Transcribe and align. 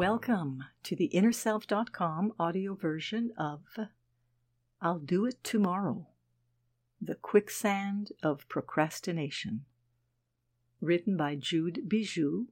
Welcome 0.00 0.64
to 0.84 0.96
the 0.96 1.10
InnerSelf.com 1.12 2.32
audio 2.40 2.74
version 2.74 3.32
of 3.36 3.60
I'll 4.80 4.98
Do 4.98 5.26
It 5.26 5.44
Tomorrow 5.44 6.06
The 7.02 7.16
Quicksand 7.16 8.12
of 8.22 8.48
Procrastination. 8.48 9.66
Written 10.80 11.18
by 11.18 11.34
Jude 11.34 11.86
Bijou, 11.86 12.46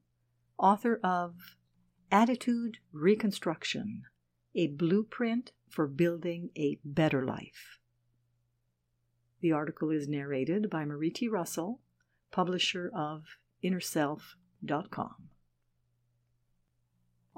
author 0.59 1.01
of 1.03 1.57
Attitude 2.13 2.81
Reconstruction 2.93 4.03
A 4.55 4.67
Blueprint 4.67 5.53
for 5.71 5.87
Building 5.87 6.51
a 6.55 6.79
Better 6.85 7.25
Life. 7.25 7.79
The 9.41 9.53
article 9.53 9.89
is 9.89 10.07
narrated 10.07 10.69
by 10.69 10.85
Marie 10.85 11.13
T. 11.13 11.29
Russell, 11.29 11.81
publisher 12.31 12.93
of 12.95 13.39
InnerSelf.com. 13.65 15.31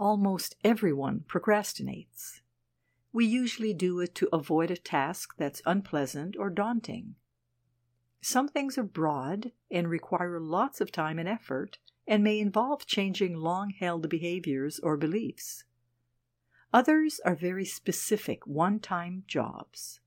Almost 0.01 0.57
everyone 0.65 1.27
procrastinates. 1.29 2.41
We 3.13 3.27
usually 3.27 3.75
do 3.75 4.01
it 4.01 4.15
to 4.15 4.31
avoid 4.33 4.71
a 4.71 4.77
task 4.79 5.35
that's 5.37 5.61
unpleasant 5.67 6.37
or 6.39 6.49
daunting. 6.49 7.17
Some 8.23 8.49
things 8.49 8.79
are 8.79 8.83
broad 8.83 9.53
and 9.71 9.91
require 9.91 10.41
lots 10.41 10.81
of 10.81 10.91
time 10.91 11.19
and 11.19 11.29
effort 11.29 11.77
and 12.07 12.25
may 12.25 12.41
involve 12.41 12.87
changing 12.87 13.37
long 13.37 13.75
held 13.79 14.09
behaviors 14.09 14.79
or 14.79 14.97
beliefs. 14.97 15.65
Others 16.73 17.21
are 17.27 17.37
very 17.37 17.67
specific 17.67 18.47
one 18.47 18.81
time 18.81 19.25
jobs. 19.27 20.01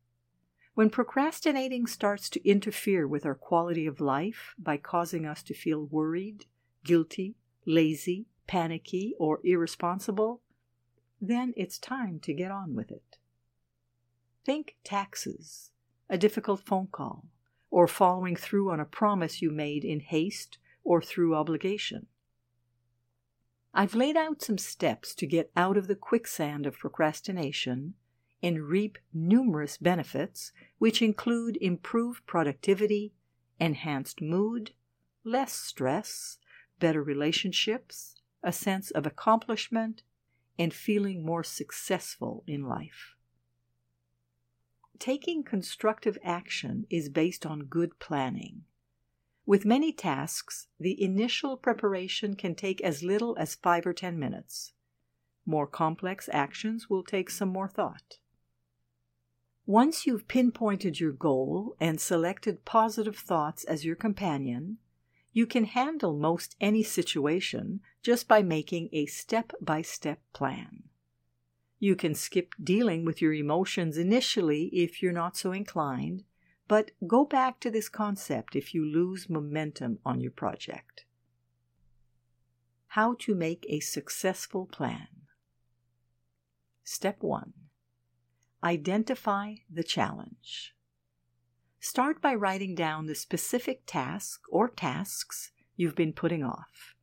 When 0.73 0.89
procrastinating 0.89 1.85
starts 1.85 2.31
to 2.31 2.49
interfere 2.49 3.07
with 3.07 3.27
our 3.27 3.35
quality 3.35 3.85
of 3.85 4.01
life 4.01 4.55
by 4.57 4.77
causing 4.77 5.27
us 5.27 5.43
to 5.43 5.53
feel 5.53 5.85
worried, 5.85 6.47
guilty, 6.83 7.35
lazy, 7.67 8.25
panicky, 8.47 9.15
or 9.19 9.39
irresponsible, 9.43 10.41
then 11.21 11.53
it's 11.55 11.79
time 11.79 12.19
to 12.19 12.33
get 12.33 12.51
on 12.51 12.75
with 12.75 12.91
it. 12.91 13.17
Think 14.45 14.75
taxes, 14.83 15.71
a 16.09 16.17
difficult 16.17 16.61
phone 16.65 16.87
call, 16.91 17.25
or 17.71 17.87
following 17.87 18.35
through 18.35 18.71
on 18.71 18.79
a 18.79 18.85
promise 18.85 19.41
you 19.41 19.49
made 19.49 19.85
in 19.85 19.99
haste 19.99 20.57
or 20.83 21.01
through 21.01 21.35
obligation. 21.35 22.07
I've 23.73 23.95
laid 23.95 24.15
out 24.15 24.41
some 24.41 24.59
steps 24.59 25.15
to 25.15 25.25
get 25.25 25.51
out 25.55 25.77
of 25.77 25.87
the 25.87 25.95
quicksand 25.95 26.67
of 26.67 26.77
procrastination 26.77 27.95
and 28.43 28.67
reap 28.67 28.97
numerous 29.13 29.77
benefits, 29.77 30.51
which 30.77 31.01
include 31.01 31.57
improved 31.61 32.27
productivity, 32.27 33.13
enhanced 33.59 34.21
mood, 34.21 34.71
less 35.23 35.53
stress, 35.53 36.37
better 36.79 37.01
relationships, 37.01 38.12
a 38.43 38.51
sense 38.51 38.91
of 38.91 39.05
accomplishment, 39.05 40.03
and 40.59 40.73
feeling 40.73 41.25
more 41.25 41.43
successful 41.43 42.43
in 42.45 42.63
life. 42.63 43.15
Taking 44.99 45.43
constructive 45.43 46.17
action 46.23 46.85
is 46.89 47.09
based 47.09 47.45
on 47.45 47.65
good 47.65 47.97
planning. 47.99 48.63
With 49.45 49.65
many 49.65 49.91
tasks, 49.91 50.67
the 50.79 51.01
initial 51.03 51.57
preparation 51.57 52.35
can 52.35 52.55
take 52.55 52.79
as 52.81 53.03
little 53.03 53.35
as 53.37 53.55
five 53.55 53.85
or 53.85 53.93
ten 53.93 54.17
minutes. 54.17 54.73
More 55.45 55.67
complex 55.67 56.29
actions 56.31 56.89
will 56.89 57.03
take 57.03 57.29
some 57.29 57.49
more 57.49 57.67
thought. 57.67 58.19
Once 59.65 60.05
you've 60.05 60.27
pinpointed 60.27 60.99
your 60.99 61.11
goal 61.11 61.75
and 61.79 61.99
selected 61.99 62.63
positive 62.63 63.17
thoughts 63.17 63.63
as 63.63 63.83
your 63.83 63.95
companion, 63.95 64.77
you 65.33 65.47
can 65.47 65.65
handle 65.65 66.13
most 66.15 66.55
any 66.61 66.83
situation 66.83 67.81
just 68.03 68.27
by 68.27 68.43
making 68.43 68.89
a 68.93 69.07
step 69.07 69.51
by 69.59 69.81
step 69.81 70.19
plan. 70.31 70.83
You 71.79 71.95
can 71.95 72.13
skip 72.13 72.53
dealing 72.63 73.03
with 73.03 73.21
your 73.21 73.33
emotions 73.33 73.97
initially 73.97 74.67
if 74.67 75.01
you're 75.01 75.11
not 75.11 75.35
so 75.35 75.51
inclined, 75.51 76.23
but 76.67 76.91
go 77.07 77.25
back 77.25 77.59
to 77.59 77.71
this 77.71 77.89
concept 77.89 78.55
if 78.55 78.73
you 78.73 78.85
lose 78.85 79.29
momentum 79.29 79.99
on 80.05 80.21
your 80.21 80.31
project. 80.31 81.05
How 82.89 83.15
to 83.19 83.33
make 83.33 83.65
a 83.67 83.79
successful 83.79 84.67
plan. 84.67 85.07
Step 86.83 87.17
1 87.21 87.53
Identify 88.63 89.55
the 89.69 89.83
challenge. 89.83 90.75
Start 91.85 92.21
by 92.21 92.33
writing 92.33 92.75
down 92.75 93.07
the 93.07 93.13
specific 93.13 93.81
task 93.85 94.43
or 94.49 94.69
tasks 94.69 95.51
you've 95.75 95.97
been 95.97 96.13
putting 96.13 96.41
off. 96.41 96.95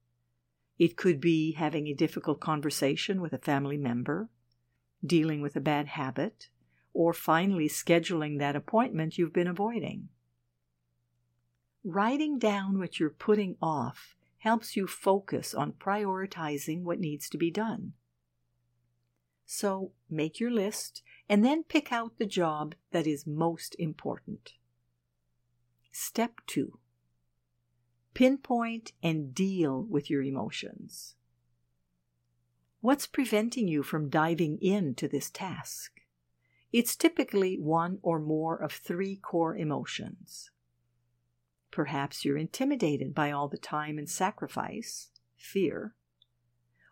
It 0.78 0.96
could 0.96 1.20
be 1.20 1.52
having 1.52 1.86
a 1.86 1.92
difficult 1.92 2.40
conversation 2.40 3.20
with 3.20 3.34
a 3.34 3.38
family 3.38 3.76
member, 3.76 4.30
dealing 5.04 5.42
with 5.42 5.54
a 5.54 5.60
bad 5.60 5.88
habit, 5.88 6.48
or 6.94 7.12
finally 7.12 7.68
scheduling 7.68 8.38
that 8.38 8.56
appointment 8.56 9.18
you've 9.18 9.34
been 9.34 9.46
avoiding. 9.46 10.08
Writing 11.84 12.38
down 12.38 12.78
what 12.78 12.98
you're 12.98 13.10
putting 13.10 13.56
off 13.60 14.16
helps 14.38 14.76
you 14.76 14.86
focus 14.86 15.52
on 15.52 15.72
prioritizing 15.72 16.84
what 16.84 16.98
needs 16.98 17.28
to 17.28 17.36
be 17.36 17.50
done. 17.50 17.92
So 19.44 19.92
make 20.08 20.40
your 20.40 20.50
list 20.50 21.02
and 21.28 21.44
then 21.44 21.64
pick 21.64 21.92
out 21.92 22.16
the 22.16 22.24
job 22.24 22.74
that 22.92 23.06
is 23.06 23.26
most 23.26 23.76
important. 23.78 24.54
Step 25.92 26.34
2 26.46 26.78
Pinpoint 28.14 28.92
and 29.02 29.34
deal 29.34 29.82
with 29.82 30.08
your 30.08 30.22
emotions. 30.22 31.16
What's 32.80 33.08
preventing 33.08 33.66
you 33.66 33.82
from 33.82 34.08
diving 34.08 34.58
into 34.62 35.08
this 35.08 35.30
task? 35.30 36.00
It's 36.72 36.94
typically 36.94 37.56
one 37.58 37.98
or 38.02 38.20
more 38.20 38.56
of 38.56 38.72
three 38.72 39.16
core 39.16 39.56
emotions. 39.56 40.50
Perhaps 41.72 42.24
you're 42.24 42.38
intimidated 42.38 43.12
by 43.12 43.32
all 43.32 43.48
the 43.48 43.58
time 43.58 43.98
and 43.98 44.08
sacrifice, 44.08 45.10
fear, 45.36 45.96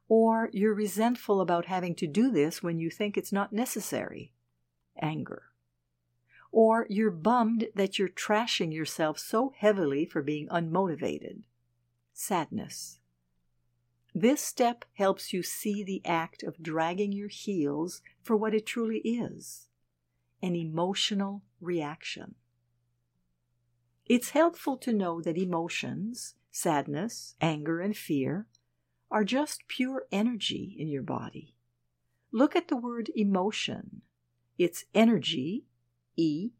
or 0.09 0.50
you're 0.53 0.75
resentful 0.75 1.41
about 1.41 1.66
having 1.66 1.94
to 1.97 2.09
do 2.09 2.32
this 2.32 2.65
when 2.65 2.80
you 2.80 2.91
think 2.91 3.16
it's 3.16 3.32
not 3.32 3.53
necessary, 3.53 4.32
anger 5.00 5.44
or 6.50 6.86
you're 6.88 7.10
bummed 7.10 7.69
that 7.75 7.98
you're 7.98 8.09
trashing 8.09 8.72
yourself 8.72 9.19
so 9.19 9.53
heavily 9.56 10.04
for 10.04 10.22
being 10.22 10.48
unmotivated. 10.48 11.42
Sadness. 12.12 12.98
This 14.14 14.41
step 14.41 14.84
helps 14.94 15.32
you 15.32 15.42
see 15.42 15.82
the 15.84 16.03
act 16.04 16.42
of 16.42 16.62
dragging 16.62 17.12
your 17.12 17.28
heels 17.28 18.03
for 18.22 18.36
what 18.36 18.54
it 18.54 18.66
truly 18.66 18.98
is 18.98 19.69
an 20.41 20.54
emotional 20.54 21.42
reaction. 21.60 22.36
It's 24.06 24.30
helpful 24.30 24.76
to 24.78 24.92
know 24.92 25.20
that 25.20 25.36
emotions, 25.36 26.36
sadness, 26.50 27.34
anger, 27.41 27.80
and 27.80 27.97
fear, 27.97 28.47
are 29.10 29.25
just 29.25 29.66
pure 29.69 30.04
energy 30.12 30.76
in 30.78 30.88
your 30.88 31.03
body. 31.03 31.54
Look 32.30 32.54
at 32.54 32.69
the 32.69 32.76
word 32.76 33.10
emotion. 33.16 34.03
It's 34.59 34.84
energy 34.94 35.65
E, 36.19 36.51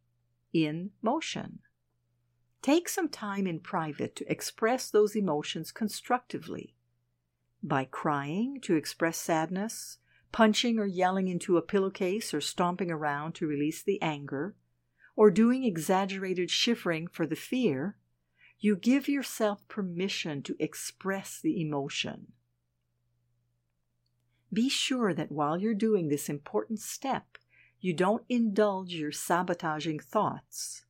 in 0.53 0.91
motion. 1.03 1.59
Take 2.63 2.89
some 2.89 3.09
time 3.09 3.47
in 3.47 3.61
private 3.61 4.17
to 4.17 4.31
express 4.31 4.91
those 4.91 5.15
emotions 5.15 5.73
constructively. 5.73 6.75
By 7.63 7.85
crying 7.85 8.61
to 8.63 8.77
express 8.77 9.19
sadness, 9.19 9.99
punching 10.33 10.79
or 10.79 10.87
yelling 10.87 11.29
into 11.29 11.57
a 11.57 11.63
pillowcase 11.63 12.33
or 12.33 12.41
stomping 12.41 12.91
around 12.91 13.35
to 13.35 13.47
release 13.47 13.83
the 13.83 14.01
anger, 14.01 14.55
or 15.17 15.31
doing 15.31 15.65
exaggerated 15.65 16.51
shivering 16.51 17.09
for 17.09 17.27
the 17.27 17.37
fear, 17.37 17.97
you 18.61 18.77
give 18.77 19.09
yourself 19.09 19.67
permission 19.69 20.43
to 20.43 20.57
express 20.59 21.41
the 21.41 21.61
emotion. 21.61 22.33
Be 24.53 24.69
sure 24.69 25.13
that 25.15 25.33
while 25.33 25.59
you're 25.59 25.75
doing 25.75 26.09
this 26.09 26.29
important 26.29 26.81
step, 26.81 27.39
you 27.81 27.93
don't 27.93 28.25
indulge 28.29 28.93
your 28.93 29.13
sabotaging 29.13 30.01
thoughts. 30.01 30.85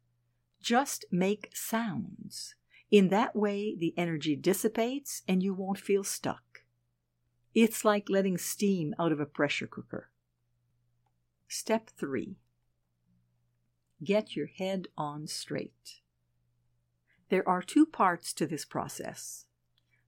Just 0.60 1.04
make 1.10 1.50
sounds. 1.54 2.54
In 2.90 3.08
that 3.08 3.36
way, 3.36 3.76
the 3.76 3.94
energy 3.96 4.34
dissipates 4.34 5.22
and 5.28 5.42
you 5.42 5.52
won't 5.52 5.78
feel 5.78 6.02
stuck. 6.02 6.62
It's 7.54 7.84
like 7.84 8.08
letting 8.08 8.38
steam 8.38 8.94
out 8.98 9.12
of 9.12 9.20
a 9.20 9.26
pressure 9.26 9.66
cooker. 9.66 10.10
Step 11.48 11.90
3 11.90 12.36
Get 14.02 14.36
your 14.36 14.46
head 14.46 14.88
on 14.96 15.26
straight. 15.26 16.00
There 17.30 17.46
are 17.48 17.62
two 17.62 17.84
parts 17.84 18.32
to 18.34 18.46
this 18.46 18.64
process. 18.64 19.46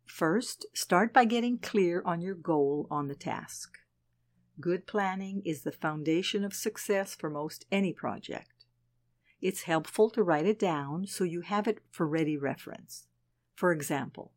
First, 0.05 0.67
start 0.73 1.13
by 1.13 1.25
getting 1.25 1.59
clear 1.59 2.03
on 2.07 2.21
your 2.21 2.35
goal 2.35 2.87
on 2.91 3.09
the 3.09 3.15
task. 3.15 3.79
Good 4.61 4.87
planning 4.87 5.43
is 5.45 5.63
the 5.63 5.73
foundation 5.73 6.45
of 6.45 6.53
success 6.53 7.15
for 7.15 7.31
most 7.31 7.65
any 7.71 7.93
project. 7.93 8.67
It's 9.41 9.63
helpful 9.63 10.11
to 10.11 10.23
write 10.23 10.47
it 10.47 10.59
down 10.59 11.07
so 11.07 11.25
you 11.25 11.41
have 11.41 11.67
it 11.67 11.79
for 11.91 12.07
ready 12.07 12.37
reference. 12.37 13.07
For 13.55 13.73
example, 13.73 14.33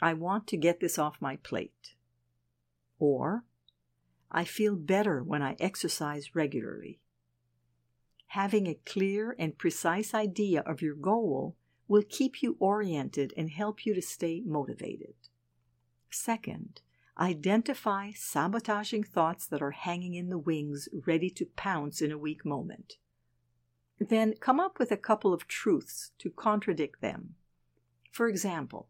I 0.00 0.14
want 0.14 0.46
to 0.48 0.56
get 0.56 0.80
this 0.80 0.98
off 0.98 1.16
my 1.20 1.36
plate. 1.36 1.94
Or, 2.98 3.44
I 4.30 4.44
feel 4.44 4.76
better 4.76 5.22
when 5.22 5.42
I 5.42 5.56
exercise 5.58 6.34
regularly. 6.34 7.00
Having 8.28 8.66
a 8.66 8.78
clear 8.86 9.34
and 9.38 9.58
precise 9.58 10.14
idea 10.14 10.60
of 10.60 10.82
your 10.82 10.94
goal 10.94 11.56
will 11.88 12.04
keep 12.08 12.42
you 12.42 12.56
oriented 12.58 13.34
and 13.36 13.50
help 13.50 13.84
you 13.84 13.94
to 13.94 14.02
stay 14.02 14.42
motivated. 14.44 15.14
Second, 16.10 16.80
identify 17.18 18.12
sabotaging 18.14 19.04
thoughts 19.04 19.46
that 19.46 19.62
are 19.62 19.70
hanging 19.70 20.14
in 20.14 20.28
the 20.28 20.38
wings, 20.38 20.88
ready 21.06 21.30
to 21.30 21.46
pounce 21.56 22.00
in 22.00 22.12
a 22.12 22.18
weak 22.18 22.44
moment. 22.44 22.94
Then 23.98 24.34
come 24.40 24.60
up 24.60 24.78
with 24.78 24.92
a 24.92 24.96
couple 24.96 25.32
of 25.32 25.48
truths 25.48 26.12
to 26.18 26.30
contradict 26.30 27.00
them. 27.00 27.36
For 28.10 28.28
example, 28.28 28.88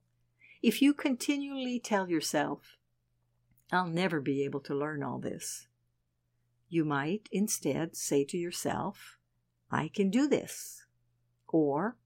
if 0.63 0.83
you 0.83 0.93
continually 0.93 1.79
tell 1.79 2.09
yourself, 2.09 2.77
I'll 3.71 3.89
never 3.89 4.21
be 4.21 4.45
able 4.45 4.61
to 4.61 4.75
learn 4.75 5.03
all 5.03 5.19
this, 5.19 5.69
you 6.69 6.85
might 6.85 7.29
instead 7.31 7.97
say 7.97 8.25
to 8.25 8.37
yourself, 8.37 9.19
I 9.71 9.89
can 9.89 10.11
do 10.11 10.27
this. 10.27 10.85
Or, 11.49 11.97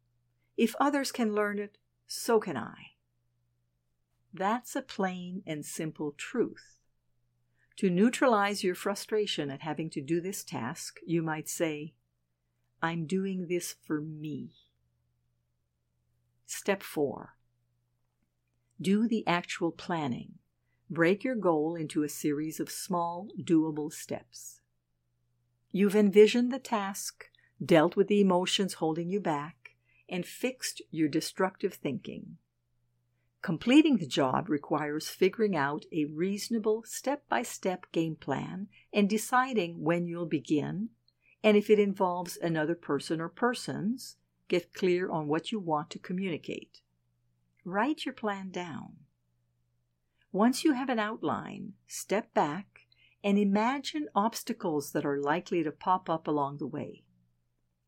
if 0.56 0.75
others 0.78 1.12
can 1.12 1.34
learn 1.34 1.58
it, 1.58 1.78
so 2.06 2.40
can 2.40 2.56
I. 2.56 2.89
That's 4.32 4.77
a 4.77 4.82
plain 4.82 5.43
and 5.47 5.65
simple 5.65 6.12
truth. 6.12 6.77
To 7.77 7.91
neutralize 7.91 8.62
your 8.62 8.75
frustration 8.75 9.50
at 9.50 9.62
having 9.62 9.91
to 9.91 10.00
do 10.00 10.21
this 10.21 10.44
task, 10.44 11.00
you 11.06 11.23
might 11.23 11.49
say, 11.49 11.94
I'm 12.82 13.06
doing 13.06 13.47
this 13.49 13.75
for 13.87 14.00
me. 14.00 14.53
Step 16.47 16.82
4 16.82 17.37
Do 18.81 19.09
the 19.09 19.27
actual 19.27 19.73
planning. 19.73 20.35
Break 20.88 21.23
your 21.23 21.37
goal 21.37 21.76
into 21.76 22.03
a 22.03 22.09
series 22.09 22.59
of 22.59 22.71
small, 22.71 23.29
doable 23.41 23.93
steps. 23.93 24.61
You've 25.71 25.94
envisioned 25.94 26.53
the 26.53 26.59
task, 26.59 27.31
dealt 27.65 27.97
with 27.97 28.09
the 28.09 28.21
emotions 28.21 28.75
holding 28.75 29.09
you 29.09 29.21
back, 29.21 29.76
and 30.09 30.26
fixed 30.26 30.83
your 30.91 31.09
destructive 31.09 31.75
thinking. 31.75 32.38
Completing 33.42 33.96
the 33.96 34.06
job 34.06 34.48
requires 34.48 35.08
figuring 35.08 35.56
out 35.56 35.87
a 35.92 36.04
reasonable 36.04 36.82
step 36.84 37.26
by 37.28 37.42
step 37.42 37.87
game 37.90 38.16
plan 38.16 38.69
and 38.92 39.08
deciding 39.08 39.82
when 39.82 40.06
you'll 40.06 40.26
begin 40.26 40.90
and 41.42 41.56
if 41.56 41.70
it 41.70 41.78
involves 41.78 42.37
another 42.37 42.75
person 42.75 43.20
or 43.20 43.28
persons, 43.28 44.16
get 44.48 44.75
clear 44.75 45.10
on 45.10 45.26
what 45.26 45.50
you 45.50 45.58
want 45.58 45.88
to 45.90 45.98
communicate. 45.98 46.81
Write 47.64 48.04
your 48.04 48.14
plan 48.14 48.50
down. 48.50 48.96
Once 50.32 50.64
you 50.64 50.72
have 50.72 50.90
an 50.90 50.98
outline, 50.98 51.72
step 51.87 52.32
back 52.34 52.81
and 53.25 53.38
imagine 53.38 54.08
obstacles 54.14 54.92
that 54.92 55.04
are 55.04 55.20
likely 55.20 55.62
to 55.62 55.72
pop 55.72 56.08
up 56.08 56.26
along 56.26 56.58
the 56.58 56.66
way. 56.66 57.04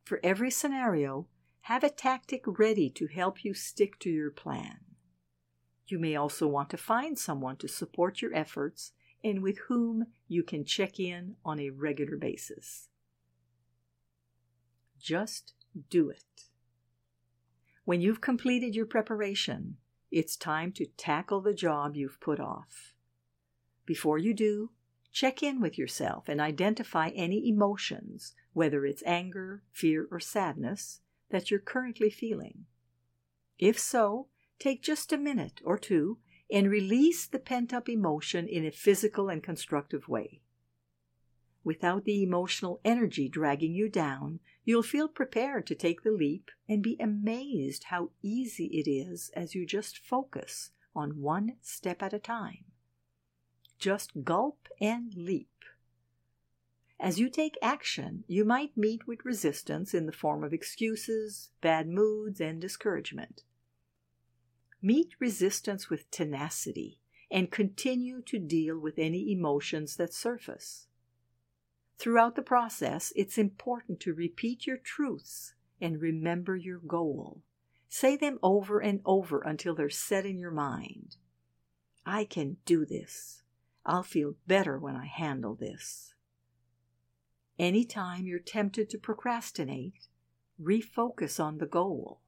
For 0.04 0.18
every 0.22 0.50
scenario, 0.50 1.26
have 1.62 1.84
a 1.84 1.90
tactic 1.90 2.42
ready 2.46 2.90
to 2.90 3.06
help 3.06 3.44
you 3.44 3.54
stick 3.54 3.98
to 4.00 4.10
your 4.10 4.30
plan. 4.30 4.80
You 5.86 5.98
may 5.98 6.16
also 6.16 6.46
want 6.46 6.70
to 6.70 6.76
find 6.76 7.18
someone 7.18 7.56
to 7.56 7.68
support 7.68 8.22
your 8.22 8.34
efforts 8.34 8.92
and 9.24 9.42
with 9.42 9.58
whom 9.68 10.06
you 10.28 10.42
can 10.42 10.64
check 10.64 10.98
in 10.98 11.36
on 11.44 11.60
a 11.60 11.70
regular 11.70 12.16
basis. 12.16 12.88
Just 14.98 15.54
do 15.90 16.10
it. 16.10 16.44
When 17.84 18.00
you've 18.00 18.20
completed 18.20 18.74
your 18.74 18.86
preparation, 18.86 19.76
it's 20.10 20.36
time 20.36 20.72
to 20.72 20.86
tackle 20.96 21.40
the 21.40 21.54
job 21.54 21.96
you've 21.96 22.20
put 22.20 22.38
off. 22.38 22.94
Before 23.84 24.18
you 24.18 24.34
do, 24.34 24.70
check 25.10 25.42
in 25.42 25.60
with 25.60 25.76
yourself 25.76 26.28
and 26.28 26.40
identify 26.40 27.08
any 27.08 27.48
emotions, 27.48 28.34
whether 28.52 28.86
it's 28.86 29.02
anger, 29.04 29.62
fear, 29.72 30.06
or 30.10 30.20
sadness, 30.20 31.00
that 31.30 31.50
you're 31.50 31.60
currently 31.60 32.10
feeling. 32.10 32.66
If 33.58 33.78
so, 33.78 34.28
take 34.62 34.82
just 34.82 35.12
a 35.12 35.18
minute 35.18 35.60
or 35.64 35.78
two 35.78 36.18
and 36.50 36.70
release 36.70 37.26
the 37.26 37.38
pent 37.38 37.72
up 37.72 37.88
emotion 37.88 38.46
in 38.46 38.64
a 38.64 38.70
physical 38.70 39.28
and 39.28 39.42
constructive 39.42 40.08
way. 40.08 40.40
Without 41.64 42.04
the 42.04 42.22
emotional 42.22 42.80
energy 42.84 43.28
dragging 43.28 43.74
you 43.74 43.88
down, 43.88 44.40
You'll 44.64 44.82
feel 44.82 45.08
prepared 45.08 45.66
to 45.66 45.74
take 45.74 46.02
the 46.02 46.12
leap 46.12 46.50
and 46.68 46.82
be 46.82 46.96
amazed 47.00 47.84
how 47.84 48.10
easy 48.22 48.66
it 48.66 48.88
is 48.88 49.30
as 49.34 49.54
you 49.54 49.66
just 49.66 49.98
focus 49.98 50.70
on 50.94 51.20
one 51.20 51.56
step 51.62 52.02
at 52.02 52.12
a 52.12 52.20
time. 52.20 52.64
Just 53.78 54.22
gulp 54.22 54.68
and 54.80 55.12
leap. 55.16 55.48
As 57.00 57.18
you 57.18 57.28
take 57.28 57.58
action, 57.60 58.22
you 58.28 58.44
might 58.44 58.76
meet 58.76 59.08
with 59.08 59.24
resistance 59.24 59.92
in 59.92 60.06
the 60.06 60.12
form 60.12 60.44
of 60.44 60.52
excuses, 60.52 61.50
bad 61.60 61.88
moods, 61.88 62.40
and 62.40 62.60
discouragement. 62.60 63.42
Meet 64.82 65.14
resistance 65.20 65.88
with 65.88 66.10
tenacity 66.10 66.98
and 67.30 67.52
continue 67.52 68.20
to 68.22 68.38
deal 68.38 68.78
with 68.78 68.98
any 68.98 69.30
emotions 69.30 69.96
that 69.96 70.12
surface. 70.12 70.88
Throughout 71.98 72.34
the 72.34 72.42
process, 72.42 73.12
it's 73.14 73.38
important 73.38 74.00
to 74.00 74.12
repeat 74.12 74.66
your 74.66 74.76
truths 74.76 75.54
and 75.80 76.00
remember 76.00 76.56
your 76.56 76.78
goal. 76.78 77.42
Say 77.88 78.16
them 78.16 78.38
over 78.42 78.80
and 78.80 79.00
over 79.04 79.40
until 79.42 79.74
they're 79.74 79.90
set 79.90 80.26
in 80.26 80.38
your 80.38 80.50
mind. 80.50 81.16
I 82.04 82.24
can 82.24 82.56
do 82.64 82.84
this. 82.84 83.42
I'll 83.84 84.02
feel 84.02 84.34
better 84.46 84.78
when 84.78 84.96
I 84.96 85.06
handle 85.06 85.54
this. 85.54 86.14
Anytime 87.58 88.26
you're 88.26 88.38
tempted 88.40 88.90
to 88.90 88.98
procrastinate, 88.98 90.08
refocus 90.60 91.38
on 91.38 91.58
the 91.58 91.66
goal. 91.66 92.21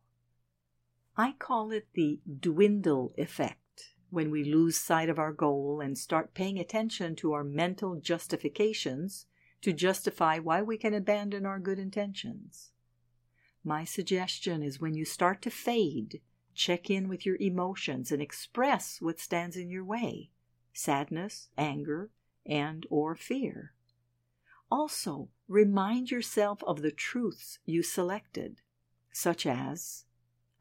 I 1.16 1.32
call 1.38 1.70
it 1.70 1.86
the 1.94 2.20
dwindle 2.40 3.14
effect 3.16 3.94
when 4.10 4.30
we 4.30 4.44
lose 4.44 4.76
sight 4.76 5.08
of 5.08 5.18
our 5.18 5.32
goal 5.32 5.80
and 5.80 5.96
start 5.96 6.34
paying 6.34 6.58
attention 6.58 7.14
to 7.16 7.32
our 7.32 7.44
mental 7.44 7.96
justifications 7.96 9.26
to 9.60 9.72
justify 9.72 10.38
why 10.38 10.62
we 10.62 10.76
can 10.76 10.92
abandon 10.92 11.46
our 11.46 11.58
good 11.58 11.78
intentions. 11.78 12.72
My 13.62 13.84
suggestion 13.84 14.62
is 14.62 14.80
when 14.80 14.94
you 14.94 15.04
start 15.04 15.40
to 15.42 15.50
fade, 15.50 16.20
check 16.54 16.90
in 16.90 17.08
with 17.08 17.24
your 17.24 17.36
emotions 17.36 18.12
and 18.12 18.20
express 18.20 19.00
what 19.00 19.20
stands 19.20 19.56
in 19.56 19.70
your 19.70 19.84
way 19.84 20.30
sadness, 20.72 21.48
anger, 21.56 22.10
and 22.44 22.84
or 22.90 23.14
fear. 23.14 23.72
Also, 24.70 25.28
remind 25.46 26.10
yourself 26.10 26.62
of 26.64 26.82
the 26.82 26.90
truths 26.90 27.60
you 27.64 27.80
selected, 27.82 28.60
such 29.12 29.46
as, 29.46 30.04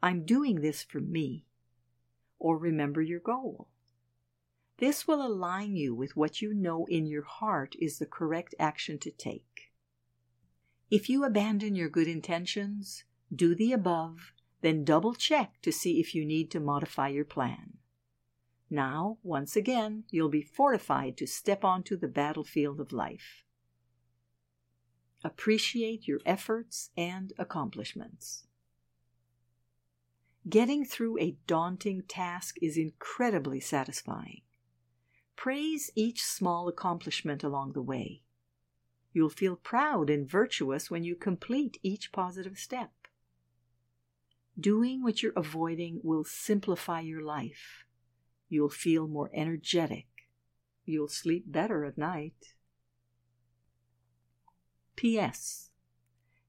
I'm 0.04 0.26
doing 0.26 0.60
this 0.60 0.82
for 0.82 1.00
me, 1.00 1.46
or 2.38 2.58
remember 2.58 3.00
your 3.00 3.20
goal. 3.20 3.68
This 4.76 5.08
will 5.08 5.26
align 5.26 5.76
you 5.76 5.94
with 5.94 6.14
what 6.14 6.42
you 6.42 6.52
know 6.52 6.84
in 6.90 7.06
your 7.06 7.22
heart 7.22 7.74
is 7.80 7.98
the 7.98 8.04
correct 8.04 8.54
action 8.60 8.98
to 8.98 9.10
take. 9.10 9.72
If 10.90 11.08
you 11.08 11.24
abandon 11.24 11.74
your 11.74 11.88
good 11.88 12.06
intentions, 12.06 13.04
do 13.34 13.54
the 13.54 13.72
above, 13.72 14.34
then 14.60 14.84
double 14.84 15.14
check 15.14 15.62
to 15.62 15.72
see 15.72 16.00
if 16.00 16.14
you 16.14 16.26
need 16.26 16.50
to 16.50 16.60
modify 16.60 17.08
your 17.08 17.24
plan. 17.24 17.78
Now, 18.68 19.16
once 19.22 19.56
again, 19.56 20.04
you'll 20.10 20.28
be 20.28 20.42
fortified 20.42 21.16
to 21.16 21.26
step 21.26 21.64
onto 21.64 21.96
the 21.96 22.08
battlefield 22.08 22.78
of 22.78 22.92
life. 22.92 23.42
Appreciate 25.24 26.06
your 26.06 26.20
efforts 26.26 26.90
and 26.94 27.32
accomplishments. 27.38 28.44
Getting 30.48 30.84
through 30.84 31.18
a 31.20 31.36
daunting 31.46 32.02
task 32.06 32.56
is 32.60 32.76
incredibly 32.76 33.60
satisfying. 33.60 34.42
Praise 35.36 35.90
each 35.94 36.22
small 36.22 36.68
accomplishment 36.68 37.42
along 37.42 37.72
the 37.72 37.82
way. 37.82 38.22
You'll 39.12 39.30
feel 39.30 39.56
proud 39.56 40.10
and 40.10 40.28
virtuous 40.28 40.90
when 40.90 41.02
you 41.02 41.16
complete 41.16 41.78
each 41.82 42.12
positive 42.12 42.58
step. 42.58 42.90
Doing 44.58 45.02
what 45.02 45.22
you're 45.22 45.32
avoiding 45.34 46.00
will 46.02 46.24
simplify 46.24 47.00
your 47.00 47.22
life. 47.22 47.84
You'll 48.48 48.68
feel 48.68 49.08
more 49.08 49.30
energetic. 49.32 50.06
You'll 50.84 51.08
sleep 51.08 51.44
better 51.46 51.84
at 51.84 51.96
night. 51.96 52.54
P.S. 54.94 55.70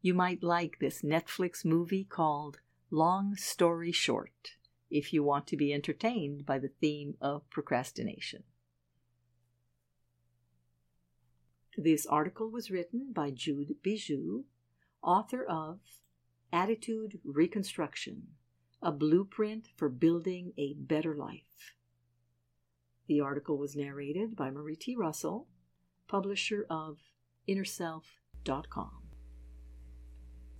You 0.01 0.13
might 0.13 0.43
like 0.43 0.79
this 0.79 1.01
Netflix 1.01 1.63
movie 1.63 2.03
called 2.03 2.59
Long 2.95 3.35
Story 3.35 3.91
Short 3.91 4.51
if 4.89 5.11
you 5.11 5.21
want 5.21 5.47
to 5.47 5.57
be 5.57 5.73
entertained 5.73 6.45
by 6.45 6.59
the 6.59 6.69
theme 6.79 7.15
of 7.19 7.49
procrastination. 7.49 8.43
This 11.77 12.05
article 12.05 12.49
was 12.49 12.71
written 12.71 13.11
by 13.11 13.31
Jude 13.31 13.75
Bijou, 13.83 14.45
author 15.03 15.43
of 15.43 15.79
Attitude 16.53 17.19
Reconstruction 17.25 18.27
A 18.81 18.93
Blueprint 18.93 19.67
for 19.75 19.89
Building 19.89 20.53
a 20.57 20.75
Better 20.75 21.13
Life. 21.13 21.73
The 23.07 23.19
article 23.19 23.57
was 23.57 23.75
narrated 23.75 24.37
by 24.37 24.51
Marie 24.51 24.77
T. 24.77 24.95
Russell, 24.95 25.49
publisher 26.07 26.65
of 26.69 26.99
InnerSelf.com. 27.45 29.04